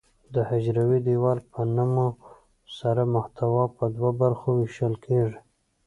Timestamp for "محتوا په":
3.15-3.85